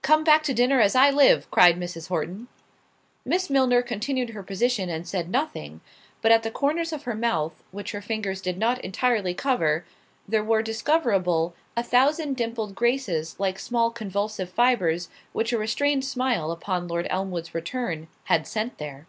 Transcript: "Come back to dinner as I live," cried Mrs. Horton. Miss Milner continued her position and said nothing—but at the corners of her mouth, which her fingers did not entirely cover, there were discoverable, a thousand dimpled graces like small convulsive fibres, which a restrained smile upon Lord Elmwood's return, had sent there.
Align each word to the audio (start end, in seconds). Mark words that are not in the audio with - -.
"Come 0.00 0.24
back 0.24 0.42
to 0.44 0.54
dinner 0.54 0.80
as 0.80 0.94
I 0.96 1.10
live," 1.10 1.46
cried 1.50 1.78
Mrs. 1.78 2.08
Horton. 2.08 2.48
Miss 3.26 3.50
Milner 3.50 3.82
continued 3.82 4.30
her 4.30 4.42
position 4.42 4.88
and 4.88 5.06
said 5.06 5.28
nothing—but 5.28 6.32
at 6.32 6.42
the 6.44 6.50
corners 6.50 6.94
of 6.94 7.02
her 7.02 7.14
mouth, 7.14 7.62
which 7.70 7.92
her 7.92 8.00
fingers 8.00 8.40
did 8.40 8.56
not 8.56 8.82
entirely 8.82 9.34
cover, 9.34 9.84
there 10.26 10.42
were 10.42 10.62
discoverable, 10.62 11.54
a 11.76 11.82
thousand 11.82 12.36
dimpled 12.38 12.74
graces 12.74 13.38
like 13.38 13.58
small 13.58 13.90
convulsive 13.90 14.48
fibres, 14.48 15.10
which 15.34 15.52
a 15.52 15.58
restrained 15.58 16.06
smile 16.06 16.52
upon 16.52 16.88
Lord 16.88 17.06
Elmwood's 17.10 17.54
return, 17.54 18.08
had 18.32 18.46
sent 18.46 18.78
there. 18.78 19.06